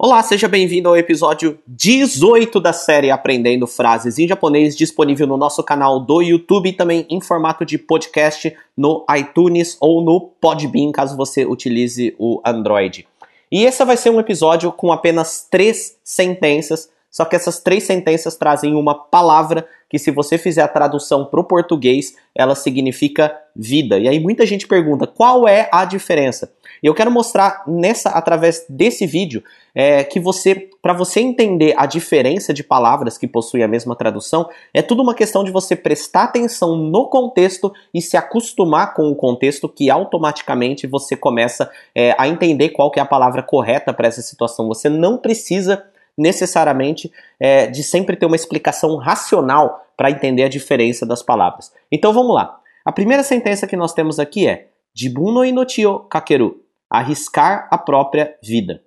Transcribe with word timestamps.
Olá, 0.00 0.22
seja 0.22 0.46
bem-vindo 0.46 0.88
ao 0.88 0.96
episódio 0.96 1.58
18 1.66 2.60
da 2.60 2.72
série 2.72 3.10
Aprendendo 3.10 3.66
Frases 3.66 4.16
em 4.16 4.28
Japonês, 4.28 4.76
disponível 4.76 5.26
no 5.26 5.36
nosso 5.36 5.60
canal 5.60 5.98
do 5.98 6.22
YouTube 6.22 6.68
e 6.68 6.72
também 6.72 7.04
em 7.10 7.20
formato 7.20 7.64
de 7.64 7.76
podcast 7.76 8.56
no 8.76 9.04
iTunes 9.10 9.76
ou 9.80 10.00
no 10.00 10.20
Podbean, 10.40 10.92
caso 10.92 11.16
você 11.16 11.44
utilize 11.44 12.14
o 12.16 12.40
Android. 12.46 13.08
E 13.50 13.64
esse 13.64 13.84
vai 13.84 13.96
ser 13.96 14.10
um 14.10 14.20
episódio 14.20 14.70
com 14.70 14.92
apenas 14.92 15.44
três 15.50 15.98
sentenças, 16.04 16.88
só 17.10 17.24
que 17.24 17.34
essas 17.34 17.60
três 17.60 17.84
sentenças 17.84 18.36
trazem 18.36 18.74
uma 18.74 18.94
palavra 18.94 19.66
que, 19.88 19.98
se 19.98 20.10
você 20.10 20.36
fizer 20.36 20.62
a 20.62 20.68
tradução 20.68 21.24
para 21.24 21.40
o 21.40 21.44
português, 21.44 22.14
ela 22.34 22.54
significa 22.54 23.34
vida. 23.56 23.98
E 23.98 24.06
aí 24.06 24.20
muita 24.20 24.44
gente 24.44 24.68
pergunta 24.68 25.06
qual 25.06 25.48
é 25.48 25.68
a 25.72 25.84
diferença. 25.84 26.52
E 26.82 26.86
eu 26.86 26.94
quero 26.94 27.10
mostrar 27.10 27.64
nessa 27.66 28.10
através 28.10 28.64
desse 28.68 29.06
vídeo 29.06 29.42
é, 29.74 30.04
que 30.04 30.20
você, 30.20 30.68
para 30.82 30.92
você 30.92 31.20
entender 31.20 31.74
a 31.76 31.86
diferença 31.86 32.52
de 32.52 32.62
palavras 32.62 33.16
que 33.16 33.26
possuem 33.26 33.64
a 33.64 33.68
mesma 33.68 33.96
tradução, 33.96 34.48
é 34.72 34.82
tudo 34.82 35.02
uma 35.02 35.14
questão 35.14 35.42
de 35.42 35.50
você 35.50 35.74
prestar 35.74 36.24
atenção 36.24 36.76
no 36.76 37.08
contexto 37.08 37.72
e 37.92 38.02
se 38.02 38.16
acostumar 38.16 38.94
com 38.94 39.10
o 39.10 39.16
contexto, 39.16 39.68
que 39.68 39.90
automaticamente 39.90 40.86
você 40.86 41.16
começa 41.16 41.70
é, 41.94 42.14
a 42.18 42.28
entender 42.28 42.68
qual 42.70 42.90
que 42.90 43.00
é 43.00 43.02
a 43.02 43.06
palavra 43.06 43.42
correta 43.42 43.92
para 43.92 44.06
essa 44.06 44.22
situação. 44.22 44.68
Você 44.68 44.88
não 44.88 45.16
precisa 45.16 45.82
necessariamente 46.18 47.10
é, 47.40 47.68
de 47.68 47.82
sempre 47.82 48.16
ter 48.16 48.26
uma 48.26 48.36
explicação 48.36 48.96
racional 48.96 49.86
para 49.96 50.10
entender 50.10 50.42
a 50.42 50.48
diferença 50.48 51.06
das 51.06 51.22
palavras. 51.22 51.72
Então 51.90 52.12
vamos 52.12 52.34
lá. 52.34 52.60
A 52.84 52.92
primeira 52.92 53.22
sentença 53.22 53.66
que 53.66 53.76
nós 53.76 53.94
temos 53.94 54.18
aqui 54.18 54.46
é 54.46 54.68
Jibun 54.94 55.32
no 55.32 55.44
inochi 55.44 55.86
o 55.86 56.00
kakeru 56.00 56.68
arriscar 56.90 57.68
a 57.70 57.76
própria 57.76 58.36
vida. 58.42 58.82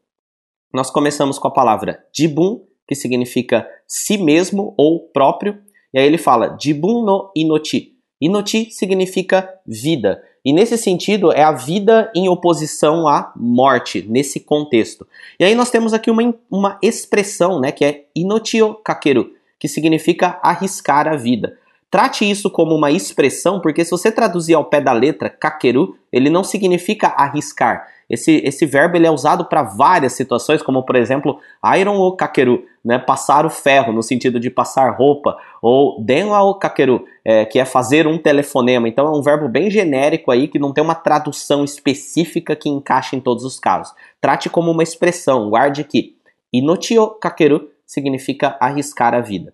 Nós 0.74 0.90
começamos 0.90 1.38
com 1.38 1.48
a 1.48 1.54
palavra 1.54 2.04
jibun, 2.16 2.66
que 2.88 2.96
significa 2.96 3.68
si 3.88 4.18
mesmo 4.18 4.74
ou 4.78 5.10
próprio, 5.12 5.62
e 5.94 6.00
aí 6.00 6.06
ele 6.06 6.18
fala 6.18 6.58
jibun 6.60 7.04
no 7.04 7.32
inochi. 7.36 7.98
Inochi 8.20 8.72
significa 8.72 9.50
vida. 9.66 10.22
E 10.44 10.52
nesse 10.52 10.78
sentido 10.78 11.32
é 11.32 11.44
a 11.44 11.52
vida 11.52 12.12
em 12.16 12.28
oposição 12.28 13.08
à 13.08 13.32
morte, 13.36 14.06
nesse 14.10 14.40
contexto. 14.40 15.06
E 15.40 15.44
aí 15.44 15.54
nós 15.54 15.70
temos 15.70 15.94
aqui 15.94 16.10
uma, 16.10 16.34
uma 16.50 16.80
expressão, 16.82 17.60
né, 17.60 17.72
que 17.72 17.86
é 17.86 18.06
inochio 18.16 18.74
kakeru, 18.84 19.32
que 19.60 19.68
significa 19.68 20.40
arriscar 20.42 21.08
a 21.08 21.16
vida. 21.16 21.58
Trate 21.92 22.30
isso 22.30 22.50
como 22.50 22.74
uma 22.74 22.90
expressão, 22.90 23.60
porque 23.60 23.84
se 23.84 23.92
você 23.92 24.12
traduzir 24.12 24.54
ao 24.54 24.66
pé 24.66 24.82
da 24.82 24.94
letra 24.94 25.30
kakeru, 25.30 25.98
ele 26.12 26.30
não 26.30 26.44
significa 26.44 27.08
arriscar. 27.08 27.88
Esse, 28.10 28.42
esse 28.44 28.66
verbo 28.66 28.98
ele 28.98 29.08
é 29.08 29.12
usado 29.12 29.46
para 29.46 29.64
várias 29.64 30.14
situações, 30.14 30.62
como 30.62 30.84
por 30.84 30.98
exemplo, 30.98 31.40
iron 31.78 31.98
o 31.98 32.12
kakeru, 32.14 32.66
né, 32.84 33.00
passar 33.00 33.46
o 33.46 33.50
ferro, 33.50 33.94
no 33.94 34.04
sentido 34.04 34.38
de 34.38 34.50
passar 34.50 34.90
roupa, 34.98 35.38
ou 35.62 36.04
denwa 36.04 36.42
o 36.42 36.56
kakeru, 36.56 37.06
é, 37.24 37.46
que 37.46 37.58
é 37.58 37.64
fazer 37.64 38.08
um 38.08 38.18
telefonema. 38.18 38.90
Então 38.90 39.08
é 39.08 39.18
um 39.18 39.22
verbo 39.22 39.48
bem 39.48 39.72
genérico 39.72 40.30
aí, 40.30 40.50
que 40.50 40.60
não 40.60 40.74
tem 40.74 40.84
uma 40.84 40.96
tradução 40.96 41.64
específica 41.64 42.54
que 42.54 42.68
encaixe 42.68 43.16
em 43.16 43.22
todos 43.22 43.46
os 43.46 43.58
casos. 43.58 43.94
Trate 44.20 44.50
como 44.50 44.72
uma 44.72 44.84
expressão, 44.84 45.50
guarde 45.50 45.86
que 45.86 46.18
inochi 46.52 47.00
o 47.00 47.08
kakeru 47.08 47.70
significa 47.86 48.58
arriscar 48.60 49.14
a 49.14 49.22
vida. 49.22 49.54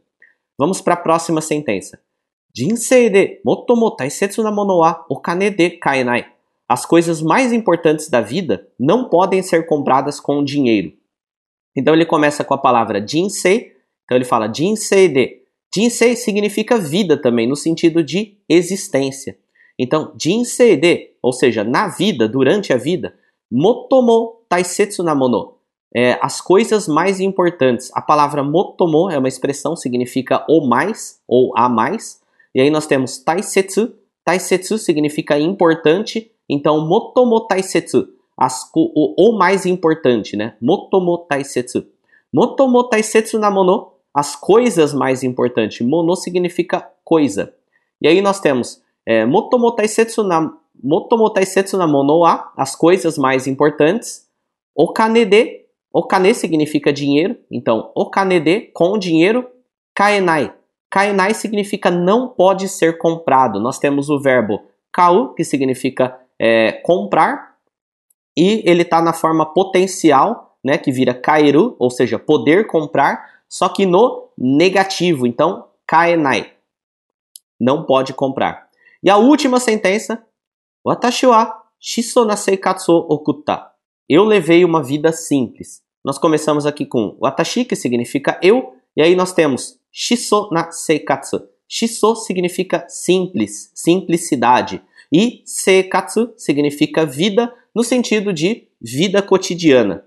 Vamos 0.58 0.82
para 0.82 0.96
a 0.96 0.98
próxima 0.98 1.42
sentença. 1.42 2.00
Jinsei 2.56 3.12
de 3.12 3.40
motomo 3.46 3.92
taisetsu 3.92 4.42
na 4.42 4.52
mono 4.52 4.80
wa 4.80 5.06
okane 5.08 5.52
de 5.52 5.70
kaenai. 5.78 6.37
As 6.68 6.86
coisas 6.86 7.22
mais 7.22 7.54
importantes 7.54 8.10
da 8.10 8.20
vida 8.20 8.68
não 8.80 9.10
podem 9.10 9.42
ser 9.42 9.66
compradas 9.66 10.20
com 10.20 10.44
dinheiro. 10.44 10.94
Então 11.76 11.94
ele 11.94 12.06
começa 12.06 12.44
com 12.44 12.54
a 12.54 12.58
palavra 12.58 13.06
jinsei, 13.06 13.74
então 14.04 14.18
ele 14.18 14.26
fala 14.26 14.52
jinsei 14.52 15.08
de. 15.08 15.42
Jinsei 15.74 16.16
significa 16.16 16.78
vida 16.78 17.22
também, 17.22 17.48
no 17.48 17.56
sentido 17.56 18.04
de 18.04 18.38
existência. 18.50 19.38
Então, 19.78 20.14
jinsei 20.20 20.76
de, 20.76 21.12
ou 21.22 21.32
seja, 21.32 21.64
na 21.64 21.88
vida, 21.88 22.28
durante 22.28 22.74
a 22.74 22.78
vida, 22.78 23.14
motomo 23.52 24.42
taisetsu 24.50 25.04
na 25.04 25.14
mono. 25.14 25.56
É, 25.96 26.18
as 26.22 26.42
coisas 26.42 26.88
mais 26.88 27.20
importantes. 27.20 27.92
A 27.94 28.02
palavra 28.02 28.44
motomo 28.44 29.10
é 29.10 29.18
uma 29.18 29.28
expressão, 29.28 29.76
significa 29.76 30.46
o 30.50 30.66
mais 30.66 31.22
ou 31.28 31.56
a 31.56 31.70
mais. 31.70 32.22
E 32.56 32.62
aí 32.62 32.70
nós 32.70 32.88
temos 32.88 33.18
taisetsu. 33.20 33.94
Taisetsu 34.24 34.78
significa 34.78 35.40
importante, 35.40 36.32
então 36.50 36.86
motomo 36.86 37.42
taisetsu, 37.42 38.08
as, 38.38 38.70
o, 38.76 39.30
o 39.30 39.38
mais 39.38 39.66
importante, 39.66 40.36
né? 40.36 40.56
Motomo 40.62 41.18
taisetsu. 41.18 41.86
Motomo 42.32 42.84
taisetsu 42.84 43.40
na 43.40 43.50
mono, 43.50 43.92
as 44.14 44.36
coisas 44.36 44.94
mais 44.94 45.24
importantes. 45.24 45.86
Mono 45.86 46.16
significa 46.16 46.88
coisa. 47.04 47.54
E 48.02 48.08
aí 48.08 48.22
nós 48.22 48.40
temos 48.40 48.82
é, 49.06 49.26
motomo 49.26 49.72
taisetsu 49.72 50.24
na 50.24 50.54
motomo 50.84 51.30
taisetsu 51.32 51.78
na 51.78 51.88
mono 51.88 52.20
wa, 52.20 52.52
as 52.56 52.76
coisas 52.76 53.18
mais 53.18 53.48
importantes. 53.48 54.28
Okane 54.76 55.26
de, 55.26 55.66
okane 55.92 56.36
significa 56.36 56.94
dinheiro, 56.94 57.36
então 57.52 57.92
okane 57.96 58.40
de, 58.40 58.62
com 58.74 58.98
dinheiro. 58.98 59.50
Kaenai, 59.96 60.54
Kainai 60.90 61.34
significa 61.34 61.92
não 61.92 62.28
pode 62.28 62.70
ser 62.70 62.98
comprado. 62.98 63.60
Nós 63.60 63.80
temos 63.80 64.10
o 64.10 64.20
verbo 64.20 64.62
kau, 64.92 65.34
que 65.34 65.44
significa 65.44 66.18
é, 66.40 66.72
comprar, 66.72 67.56
e 68.38 68.62
ele 68.70 68.84
está 68.84 69.02
na 69.02 69.14
forma 69.14 69.46
potencial, 69.54 70.58
né, 70.64 70.78
que 70.78 70.92
vira 70.92 71.14
kairu, 71.14 71.76
ou 71.80 71.90
seja, 71.90 72.20
poder 72.20 72.68
comprar, 72.68 73.42
só 73.50 73.70
que 73.70 73.86
no 73.86 74.30
negativo. 74.38 75.26
Então, 75.26 75.68
kaenai, 75.88 76.54
não 77.60 77.84
pode 77.84 78.14
comprar. 78.14 78.68
E 79.02 79.10
a 79.10 79.18
última 79.18 79.60
sentença, 79.60 80.24
watashi 80.86 81.26
wa 81.26 81.64
shiso 81.80 82.28
seikatsu 82.36 82.94
okutta. 83.10 83.72
Eu 84.10 84.24
levei 84.24 84.64
uma 84.64 84.84
vida 84.84 85.12
simples. 85.12 85.82
Nós 86.04 86.18
começamos 86.18 86.66
aqui 86.66 86.86
com 86.86 87.18
watashi, 87.20 87.66
que 87.66 87.76
significa 87.76 88.40
eu, 88.42 88.76
e 88.96 89.02
aí 89.02 89.16
nós 89.16 89.34
temos 89.34 89.80
shiso 89.92 90.50
na 90.52 90.72
seikatsu. 90.72 91.48
Shiso 91.68 92.16
significa 92.16 92.86
simples, 92.88 93.72
simplicidade. 93.74 94.82
E 95.12 95.42
seikatsu 95.46 96.34
significa 96.36 97.06
vida 97.06 97.54
no 97.74 97.84
sentido 97.84 98.34
de 98.34 98.68
vida 98.82 99.22
cotidiana. 99.22 100.04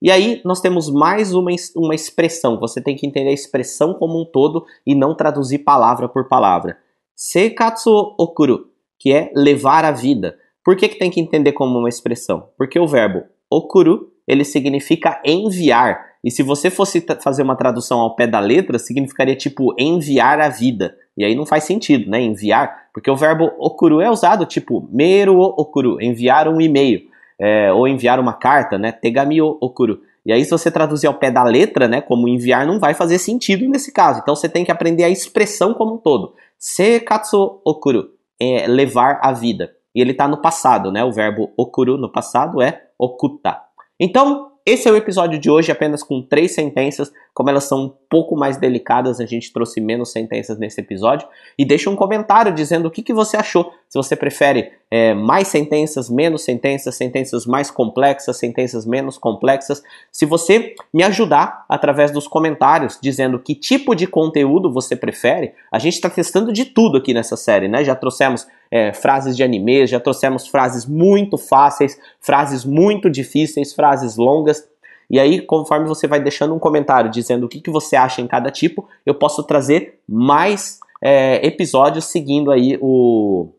E 0.00 0.10
aí 0.10 0.40
nós 0.44 0.60
temos 0.60 0.90
mais 0.90 1.32
uma, 1.32 1.50
uma 1.74 1.94
expressão. 1.94 2.58
Você 2.60 2.80
tem 2.80 2.94
que 2.94 3.06
entender 3.06 3.30
a 3.30 3.34
expressão 3.34 3.94
como 3.94 4.20
um 4.20 4.24
todo 4.24 4.64
e 4.86 4.94
não 4.94 5.14
traduzir 5.14 5.60
palavra 5.60 6.08
por 6.08 6.28
palavra. 6.28 6.78
Seikatsu 7.14 8.14
okuru, 8.18 8.68
que 8.98 9.12
é 9.12 9.32
levar 9.34 9.84
a 9.84 9.90
vida. 9.90 10.38
Por 10.64 10.76
que, 10.76 10.88
que 10.88 10.98
tem 10.98 11.10
que 11.10 11.20
entender 11.20 11.52
como 11.52 11.78
uma 11.78 11.88
expressão? 11.88 12.50
Porque 12.58 12.78
o 12.78 12.86
verbo 12.86 13.24
okuru 13.50 14.12
ele 14.26 14.44
significa 14.44 15.20
enviar. 15.24 16.16
E 16.22 16.30
se 16.30 16.42
você 16.42 16.70
fosse 16.70 17.04
fazer 17.22 17.42
uma 17.42 17.56
tradução 17.56 18.00
ao 18.00 18.16
pé 18.16 18.26
da 18.26 18.40
letra, 18.40 18.78
significaria 18.78 19.36
tipo 19.36 19.74
enviar 19.78 20.40
a 20.40 20.48
vida. 20.48 20.96
E 21.16 21.24
aí 21.24 21.34
não 21.34 21.46
faz 21.46 21.64
sentido, 21.64 22.10
né? 22.10 22.20
Enviar, 22.20 22.88
porque 22.92 23.10
o 23.10 23.16
verbo 23.16 23.52
okuru 23.58 24.00
é 24.00 24.10
usado 24.10 24.44
tipo 24.44 24.86
meru 24.90 25.40
okuru, 25.40 26.00
enviar 26.00 26.48
um 26.48 26.60
e-mail, 26.60 27.02
é, 27.38 27.72
ou 27.72 27.88
enviar 27.88 28.20
uma 28.20 28.34
carta, 28.34 28.78
né? 28.78 28.92
Tegami 28.92 29.40
okuru. 29.40 30.00
E 30.26 30.32
aí, 30.32 30.44
se 30.44 30.50
você 30.50 30.72
traduzir 30.72 31.06
ao 31.06 31.14
pé 31.14 31.30
da 31.30 31.44
letra, 31.44 31.86
né, 31.86 32.00
como 32.00 32.26
enviar, 32.26 32.66
não 32.66 32.80
vai 32.80 32.94
fazer 32.94 33.16
sentido 33.16 33.68
nesse 33.68 33.92
caso. 33.92 34.18
Então 34.20 34.34
você 34.34 34.48
tem 34.48 34.64
que 34.64 34.72
aprender 34.72 35.04
a 35.04 35.08
expressão 35.08 35.72
como 35.72 35.94
um 35.94 35.98
todo. 35.98 36.34
Sekatsu 36.58 37.60
okuru 37.64 38.10
é 38.40 38.66
levar 38.66 39.20
a 39.22 39.32
vida. 39.32 39.70
E 39.94 40.00
ele 40.00 40.10
está 40.10 40.26
no 40.26 40.42
passado, 40.42 40.90
né? 40.90 41.04
O 41.04 41.12
verbo 41.12 41.52
okuru 41.56 41.96
no 41.96 42.10
passado 42.10 42.60
é 42.60 42.82
okuta. 42.98 43.56
Então, 43.98 44.50
esse 44.66 44.88
é 44.88 44.90
o 44.90 44.96
episódio 44.96 45.38
de 45.38 45.48
hoje, 45.48 45.70
apenas 45.70 46.02
com 46.02 46.20
três 46.20 46.52
sentenças. 46.52 47.12
Como 47.32 47.48
elas 47.48 47.62
são 47.62 47.84
um 47.84 47.92
pouco 48.10 48.34
mais 48.34 48.56
delicadas, 48.56 49.20
a 49.20 49.24
gente 49.24 49.52
trouxe 49.52 49.80
menos 49.80 50.10
sentenças 50.10 50.58
nesse 50.58 50.80
episódio. 50.80 51.28
E 51.56 51.64
deixa 51.64 51.88
um 51.88 51.94
comentário 51.94 52.52
dizendo 52.52 52.86
o 52.86 52.90
que, 52.90 53.00
que 53.00 53.12
você 53.12 53.36
achou. 53.36 53.72
Se 53.88 53.96
você 53.96 54.16
prefere 54.16 54.72
é, 54.96 55.12
mais 55.12 55.48
sentenças, 55.48 56.08
menos 56.08 56.42
sentenças, 56.42 56.94
sentenças 56.94 57.44
mais 57.44 57.70
complexas, 57.70 58.38
sentenças 58.38 58.86
menos 58.86 59.18
complexas. 59.18 59.82
Se 60.10 60.24
você 60.24 60.74
me 60.92 61.02
ajudar 61.02 61.66
através 61.68 62.10
dos 62.10 62.26
comentários 62.26 62.98
dizendo 63.00 63.38
que 63.38 63.54
tipo 63.54 63.94
de 63.94 64.06
conteúdo 64.06 64.72
você 64.72 64.96
prefere, 64.96 65.52
a 65.70 65.78
gente 65.78 65.94
está 65.94 66.08
testando 66.08 66.50
de 66.50 66.64
tudo 66.64 66.96
aqui 66.96 67.12
nessa 67.12 67.36
série, 67.36 67.68
né? 67.68 67.84
Já 67.84 67.94
trouxemos 67.94 68.46
é, 68.70 68.90
frases 68.90 69.36
de 69.36 69.42
anime, 69.42 69.86
já 69.86 70.00
trouxemos 70.00 70.48
frases 70.48 70.86
muito 70.86 71.36
fáceis, 71.36 72.00
frases 72.18 72.64
muito 72.64 73.10
difíceis, 73.10 73.74
frases 73.74 74.16
longas. 74.16 74.66
E 75.10 75.20
aí, 75.20 75.42
conforme 75.42 75.86
você 75.86 76.06
vai 76.06 76.20
deixando 76.20 76.54
um 76.54 76.58
comentário 76.58 77.10
dizendo 77.10 77.44
o 77.44 77.48
que, 77.50 77.60
que 77.60 77.70
você 77.70 77.96
acha 77.96 78.22
em 78.22 78.26
cada 78.26 78.50
tipo, 78.50 78.88
eu 79.04 79.14
posso 79.14 79.42
trazer 79.42 80.00
mais 80.08 80.80
é, 81.02 81.46
episódios 81.46 82.06
seguindo 82.06 82.50
aí 82.50 82.78
o 82.80 83.50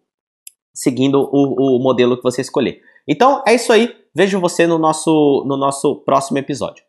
seguindo 0.77 1.29
o, 1.31 1.77
o 1.77 1.79
modelo 1.79 2.17
que 2.17 2.23
você 2.23 2.41
escolher. 2.41 2.81
Então 3.07 3.43
é 3.47 3.55
isso 3.55 3.71
aí. 3.71 3.95
Vejo 4.13 4.39
você 4.39 4.65
no 4.67 4.77
nosso 4.77 5.43
no 5.45 5.57
nosso 5.57 5.95
próximo 5.95 6.37
episódio. 6.37 6.83